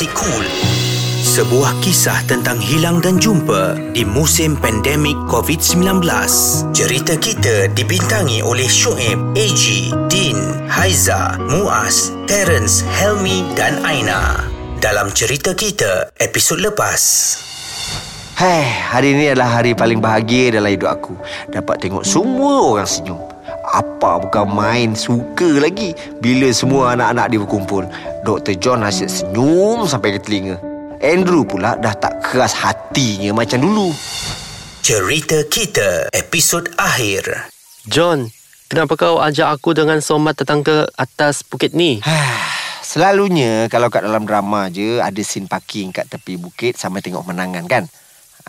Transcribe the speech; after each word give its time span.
Dramatik 0.00 0.16
Cool. 0.16 0.48
Sebuah 1.20 1.76
kisah 1.84 2.24
tentang 2.24 2.56
hilang 2.56 3.04
dan 3.04 3.20
jumpa 3.20 3.92
di 3.92 4.00
musim 4.00 4.56
pandemik 4.56 5.12
COVID-19. 5.28 6.00
Cerita 6.72 7.20
kita 7.20 7.68
dibintangi 7.76 8.40
oleh 8.40 8.64
Shoaib, 8.64 9.36
AG, 9.36 9.92
Din, 10.08 10.40
Haiza, 10.72 11.36
Muaz, 11.44 12.16
Terence, 12.24 12.80
Helmi 12.80 13.44
dan 13.52 13.84
Aina. 13.84 14.48
Dalam 14.80 15.12
cerita 15.12 15.52
kita, 15.52 16.16
episod 16.16 16.56
lepas. 16.64 17.36
Hei, 18.40 18.64
hari 18.64 19.12
ini 19.12 19.36
adalah 19.36 19.60
hari 19.60 19.76
paling 19.76 20.00
bahagia 20.00 20.56
dalam 20.56 20.72
hidup 20.72 20.96
aku. 20.96 21.12
Dapat 21.52 21.76
tengok 21.76 22.08
semua 22.08 22.72
orang 22.72 22.88
senyum. 22.88 23.20
Apa 23.70 24.18
bukan 24.18 24.50
main 24.50 24.98
suka 24.98 25.46
lagi 25.62 25.94
bila 26.18 26.50
semua 26.50 26.98
anak-anak 26.98 27.26
dia 27.30 27.38
berkumpul. 27.38 27.86
Dr. 28.26 28.58
John 28.58 28.82
asyik 28.82 29.06
senyum 29.06 29.86
sampai 29.86 30.18
ke 30.18 30.20
telinga. 30.26 30.58
Andrew 30.98 31.46
pula 31.46 31.78
dah 31.78 31.94
tak 31.94 32.18
keras 32.18 32.50
hatinya 32.50 33.30
macam 33.30 33.62
dulu. 33.62 33.94
Cerita 34.82 35.38
kita, 35.46 36.10
episod 36.10 36.66
akhir. 36.82 37.46
John, 37.86 38.26
kenapa 38.66 38.98
kau 38.98 39.22
ajak 39.22 39.54
aku 39.54 39.70
dengan 39.78 40.02
Somat 40.02 40.34
datang 40.34 40.66
ke 40.66 40.90
atas 40.98 41.46
bukit 41.46 41.70
ni? 41.70 42.02
Selalunya 42.90 43.70
kalau 43.70 43.86
kat 43.86 44.02
dalam 44.02 44.26
drama 44.26 44.66
je 44.66 44.98
ada 44.98 45.22
scene 45.22 45.46
parking 45.46 45.94
kat 45.94 46.10
tepi 46.10 46.34
bukit 46.34 46.74
sambil 46.74 47.06
tengok 47.06 47.22
menangan 47.22 47.70
kan. 47.70 47.86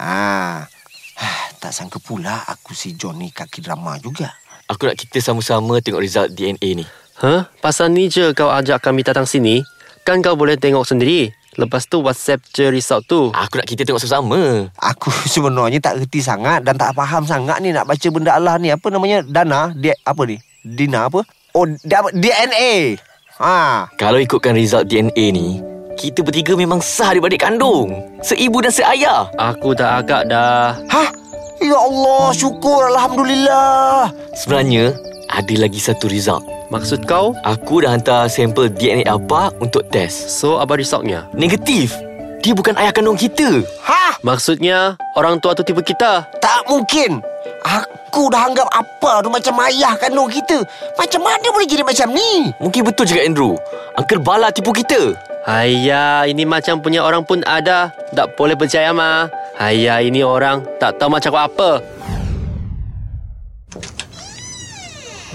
Ah, 0.00 0.64
tak 1.60 1.76
sangka 1.76 2.00
pula 2.00 2.40
aku 2.48 2.72
si 2.72 2.96
John 2.96 3.20
ni 3.20 3.28
kaki 3.28 3.60
drama 3.60 4.00
juga. 4.00 4.32
Aku 4.70 4.86
nak 4.86 4.94
kita 4.94 5.18
sama-sama 5.18 5.82
tengok 5.82 5.98
result 5.98 6.30
DNA 6.30 6.78
ni. 6.78 6.86
Huh? 7.18 7.42
Pasal 7.58 7.90
ni 7.90 8.06
je 8.06 8.30
kau 8.30 8.54
ajak 8.54 8.78
kami 8.78 9.02
datang 9.02 9.26
sini? 9.26 9.66
Kan 10.06 10.22
kau 10.22 10.38
boleh 10.38 10.54
tengok 10.54 10.86
sendiri. 10.86 11.34
Lepas 11.58 11.90
tu 11.90 11.98
WhatsApp 11.98 12.38
je 12.54 12.70
result 12.70 13.02
tu. 13.10 13.34
Aku 13.34 13.58
nak 13.58 13.66
kita 13.66 13.82
tengok 13.82 13.98
sama-sama. 13.98 14.70
Aku 14.78 15.10
sebenarnya 15.34 15.82
tak 15.82 15.98
reti 15.98 16.22
sangat 16.22 16.62
dan 16.62 16.78
tak 16.78 16.94
faham 16.94 17.26
sangat 17.26 17.58
ni 17.58 17.74
nak 17.74 17.90
baca 17.90 18.08
benda 18.14 18.38
Allah 18.38 18.62
ni. 18.62 18.70
Apa 18.70 18.94
namanya? 18.94 19.26
Dana? 19.26 19.74
Dia, 19.74 19.98
apa 20.06 20.22
ni? 20.22 20.38
Dina 20.62 21.10
apa? 21.10 21.26
Oh, 21.50 21.66
DNA. 22.14 22.94
Ha. 23.42 23.90
Kalau 23.98 24.22
ikutkan 24.22 24.54
result 24.54 24.86
DNA 24.86 25.34
ni, 25.34 25.58
kita 25.98 26.22
bertiga 26.22 26.54
memang 26.54 26.78
sah 26.78 27.10
daripada 27.10 27.34
kandung. 27.34 27.90
Seibu 28.22 28.62
dan 28.62 28.70
seayah. 28.70 29.26
Aku 29.34 29.74
dah 29.74 29.98
agak 29.98 30.30
dah. 30.30 30.78
Hah? 30.86 31.19
Ya 31.60 31.76
Allah, 31.76 32.32
syukur 32.32 32.88
Alhamdulillah. 32.88 34.08
Sebenarnya, 34.32 34.96
ada 35.28 35.54
lagi 35.60 35.76
satu 35.76 36.08
result. 36.08 36.40
Maksud 36.72 37.04
kau? 37.04 37.36
Aku 37.44 37.84
dah 37.84 37.92
hantar 37.92 38.32
sampel 38.32 38.72
DNA 38.72 39.04
apa 39.04 39.52
untuk 39.60 39.84
test. 39.92 40.32
So, 40.40 40.56
apa 40.56 40.80
resultnya? 40.80 41.28
Negatif. 41.36 41.92
Dia 42.40 42.56
bukan 42.56 42.80
ayah 42.80 42.96
kandung 42.96 43.20
kita. 43.20 43.60
Hah? 43.84 44.16
Maksudnya, 44.24 44.96
orang 45.20 45.36
tua 45.44 45.52
tu 45.52 45.60
tipu 45.60 45.84
kita. 45.84 46.24
Tak 46.40 46.64
mungkin. 46.64 47.20
Aku 47.60 48.32
dah 48.32 48.48
anggap 48.48 48.68
apa 48.72 49.20
tu 49.20 49.28
macam 49.28 49.60
ayah 49.68 49.92
kandung 50.00 50.32
kita. 50.32 50.64
Macam 50.96 51.20
mana 51.20 51.44
boleh 51.52 51.68
jadi 51.68 51.84
macam 51.84 52.08
ni? 52.16 52.56
Mungkin 52.56 52.88
betul 52.88 53.04
juga 53.04 53.20
Andrew. 53.20 53.60
Uncle 54.00 54.24
Bala 54.24 54.48
tipu 54.48 54.72
kita. 54.72 55.12
Hayya, 55.44 56.24
ini 56.24 56.48
macam 56.48 56.80
punya 56.80 57.04
orang 57.04 57.20
pun 57.20 57.44
ada. 57.44 57.92
Tak 58.16 58.32
boleh 58.40 58.56
percaya 58.56 58.96
mah. 58.96 59.28
Hayya, 59.60 60.00
ini 60.00 60.24
orang 60.24 60.64
tak 60.80 60.96
tahu 60.96 61.12
macam 61.12 61.36
apa. 61.36 61.84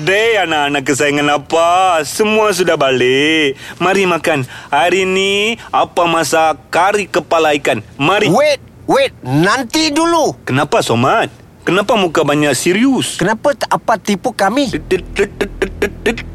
Dek 0.02 0.44
anak-anak 0.44 0.84
kesayangan 0.84 1.40
apa 1.40 2.04
Semua 2.04 2.52
sudah 2.52 2.76
balik 2.76 3.56
Mari 3.80 4.03
makan 4.03 4.44
Hari 4.68 5.08
ni 5.08 5.56
Apa 5.72 6.03
masak 6.03 6.68
kari 6.68 7.08
kepala 7.08 7.56
ikan 7.56 7.80
Mari 7.96 8.28
Wait, 8.28 8.59
wait. 8.92 9.16
Nanti 9.23 9.96
dulu. 9.96 10.36
Kenapa 10.44 10.84
Somat? 10.84 11.31
Kenapa 11.64 11.96
muka 11.96 12.28
banyak 12.28 12.52
serius? 12.52 13.16
Kenapa 13.16 13.56
tak 13.56 13.72
apa 13.72 13.96
tipu 13.96 14.36
kami? 14.36 14.68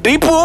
Tipu? 0.00 0.40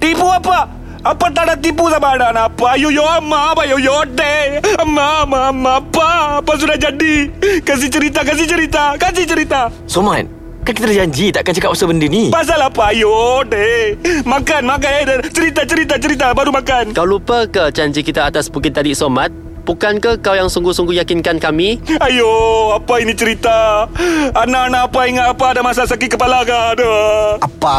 Tipu 0.00 0.26
apa? 0.32 0.75
Apa 1.06 1.30
tak 1.30 1.46
ada 1.46 1.54
tipu 1.54 1.86
sama 1.86 2.18
anak 2.18 2.34
apa? 2.34 2.74
Ayo 2.74 2.90
yo 2.90 3.06
ama 3.06 3.54
apa 3.54 3.62
yo 3.62 3.78
yo 3.78 4.02
dek 4.10 4.58
Ama 4.82 5.22
ama 5.22 5.54
ama 5.54 5.78
apa? 5.78 6.42
Apa 6.42 6.58
sudah 6.58 6.74
jadi? 6.74 7.30
Kasih 7.62 7.86
cerita, 7.86 8.26
kasih 8.26 8.42
cerita, 8.42 8.98
kasih 8.98 9.22
cerita 9.22 9.70
Soman, 9.86 10.26
kan 10.66 10.74
kita 10.74 10.90
dah 10.90 10.96
janji 11.06 11.30
takkan 11.30 11.54
cakap 11.54 11.70
pasal 11.78 11.94
benda 11.94 12.10
ni. 12.10 12.34
Pasal 12.34 12.58
apa? 12.58 12.90
Ayo 12.90 13.46
dek 13.46 14.02
Makan, 14.26 14.66
makan 14.66 14.90
eh. 14.90 15.02
Cerita, 15.30 15.62
cerita, 15.62 15.94
cerita 15.94 16.26
Baru 16.34 16.50
makan 16.50 16.90
Kau 16.90 17.06
lupa 17.06 17.46
ke 17.46 17.70
janji 17.70 18.02
kita 18.02 18.26
atas 18.26 18.50
bukit 18.50 18.74
tadi 18.74 18.90
Somat? 18.90 19.45
Bukankah 19.66 20.22
kau 20.22 20.38
yang 20.38 20.46
sungguh-sungguh 20.46 20.94
yakinkan 21.02 21.42
kami? 21.42 21.82
Ayo, 21.98 22.30
apa 22.70 23.02
ini 23.02 23.10
cerita? 23.18 23.90
Anak-anak 24.30 24.94
apa 24.94 25.00
ingat 25.10 25.26
apa 25.34 25.44
ada 25.50 25.60
masa 25.66 25.82
sakit 25.82 26.14
kepala 26.14 26.46
ke? 26.46 26.54
Aduh. 26.54 27.34
Apa? 27.42 27.78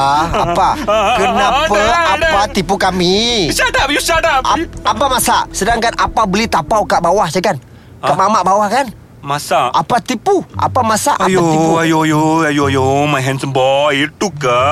Apa? 0.51 0.69
Kenapa 1.15 1.63
Ada, 1.71 1.99
ada. 2.19 2.27
apa 2.27 2.41
tipu 2.51 2.75
kami? 2.75 3.47
Shut 3.55 3.71
up, 3.71 3.87
you 3.87 4.03
shut 4.03 4.19
up. 4.19 4.43
Ap, 4.43 4.59
apa 4.83 5.05
masak? 5.07 5.47
Sedangkan 5.55 5.95
apa 5.95 6.27
beli 6.27 6.43
tapau 6.51 6.83
kat 6.83 6.99
bawah 6.99 7.31
je 7.31 7.39
kan? 7.39 7.55
Kat 8.03 8.19
mamak 8.19 8.43
bawah 8.43 8.67
kan? 8.67 8.91
Masa? 9.27 9.75
Apa 9.75 9.99
tipu? 9.99 10.39
Apa 10.55 10.79
masak? 10.87 11.19
Apa 11.19 11.27
Ayo, 11.27 11.43
tipu? 11.43 11.75
ayo, 11.83 12.07
ayo, 12.07 12.21
ayo, 12.47 12.63
ayo, 12.71 12.83
my 13.11 13.19
handsome 13.19 13.51
boy, 13.51 14.07
itu 14.07 14.31
ke? 14.39 14.63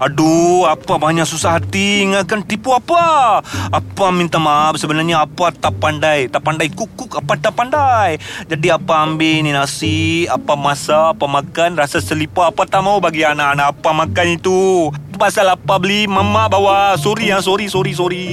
Aduh, 0.00 0.64
apa 0.64 0.96
banyak 0.96 1.28
susah 1.28 1.60
hati 1.60 2.08
ingatkan 2.08 2.40
tipu 2.40 2.72
apa? 2.72 3.44
Apa 3.68 4.08
minta 4.08 4.40
maaf 4.40 4.80
sebenarnya 4.80 5.28
apa 5.28 5.52
tak 5.52 5.76
pandai, 5.76 6.32
tak 6.32 6.40
pandai 6.40 6.72
kukuk 6.72 7.12
apa 7.12 7.36
tak 7.36 7.52
pandai. 7.52 8.16
Jadi 8.48 8.72
apa 8.72 9.04
ambil 9.04 9.44
ni 9.44 9.52
nasi, 9.52 10.24
apa 10.32 10.56
masak, 10.56 11.20
apa 11.20 11.28
makan, 11.28 11.76
rasa 11.76 12.00
selipar 12.00 12.56
apa 12.56 12.64
tak 12.64 12.80
mau 12.80 13.04
bagi 13.04 13.28
anak-anak 13.28 13.68
apa 13.68 13.90
makan 13.92 14.26
itu. 14.40 14.88
Pasal 15.20 15.52
apa 15.52 15.76
beli 15.76 16.08
mama 16.08 16.48
bawa 16.48 16.96
Sorry 16.96 17.28
ya 17.28 17.44
sorry 17.44 17.68
sorry 17.68 17.92
sorry 17.92 18.24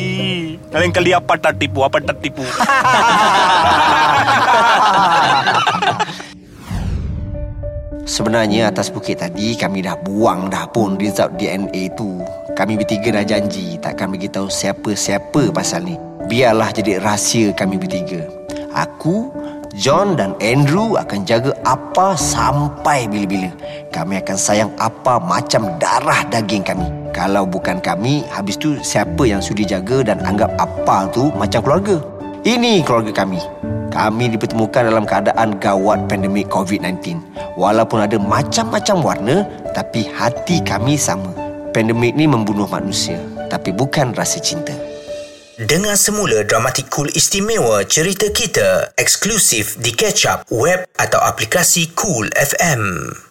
Lain 0.71 0.95
kali 0.95 1.11
apa 1.11 1.35
tak 1.35 1.59
tipu 1.59 1.83
Apa 1.83 1.99
tak 1.99 2.23
tipu 2.23 2.47
Sebenarnya 8.07 8.71
atas 8.71 8.87
bukit 8.87 9.19
tadi 9.19 9.53
kami 9.59 9.83
dah 9.83 9.99
buang 9.99 10.47
dah 10.47 10.63
pun 10.71 10.95
result 10.95 11.35
DNA 11.35 11.91
tu. 11.99 12.23
Kami 12.55 12.79
bertiga 12.79 13.11
dah 13.13 13.25
janji 13.27 13.75
takkan 13.83 14.09
beritahu 14.15 14.47
siapa-siapa 14.47 15.51
pasal 15.51 15.83
ni. 15.83 15.99
Biarlah 16.31 16.71
jadi 16.71 17.03
rahsia 17.03 17.51
kami 17.51 17.75
bertiga. 17.75 18.23
Aku, 18.71 19.27
John 19.77 20.15
dan 20.15 20.33
Andrew 20.39 20.95
akan 20.95 21.27
jaga 21.27 21.51
apa 21.67 22.15
sampai 22.15 23.11
bila-bila. 23.11 23.51
Kami 23.91 24.17
akan 24.23 24.37
sayang 24.39 24.71
apa 24.79 25.19
macam 25.19 25.67
darah 25.75 26.23
daging 26.31 26.63
kami. 26.63 26.87
Kalau 27.11 27.43
bukan 27.43 27.83
kami, 27.83 28.23
habis 28.31 28.55
tu 28.55 28.79
siapa 28.81 29.27
yang 29.27 29.43
sudi 29.43 29.67
jaga 29.67 30.01
dan 30.01 30.23
anggap 30.23 30.49
apa 30.55 31.11
tu 31.11 31.29
macam 31.35 31.59
keluarga? 31.59 31.99
Ini 32.47 32.87
keluarga 32.87 33.11
kami. 33.11 33.43
Kami 33.97 34.29
dipertemukan 34.29 34.93
dalam 34.93 35.09
keadaan 35.09 35.57
gawat 35.57 36.05
pandemik 36.05 36.53
COVID-19. 36.53 37.17
Walaupun 37.57 38.05
ada 38.05 38.21
macam-macam 38.21 38.97
warna, 39.01 39.41
tapi 39.73 40.05
hati 40.13 40.61
kami 40.61 41.01
sama. 41.01 41.33
Pandemik 41.73 42.13
ni 42.13 42.29
membunuh 42.29 42.69
manusia, 42.69 43.17
tapi 43.49 43.73
bukan 43.73 44.13
rasa 44.13 44.37
cinta. 44.37 44.77
Dengar 45.57 45.97
semula 45.97 46.45
Dramatik 46.45 46.93
Cool 46.93 47.09
istimewa 47.17 47.81
cerita 47.89 48.29
kita 48.29 48.93
eksklusif 48.93 49.81
di 49.81 49.89
Catch 49.89 50.29
Up 50.29 50.39
web 50.53 50.85
atau 51.01 51.17
aplikasi 51.17 51.97
Cool 51.97 52.29
FM. 52.37 53.17